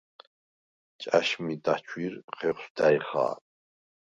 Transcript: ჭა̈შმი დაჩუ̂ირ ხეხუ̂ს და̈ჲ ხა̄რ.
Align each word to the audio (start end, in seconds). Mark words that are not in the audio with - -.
ჭა̈შმი 1.01 1.55
დაჩუ̂ირ 1.63 2.13
ხეხუ̂ს 2.35 2.65
და̈ჲ 2.75 2.99
ხა̄რ. 3.07 3.37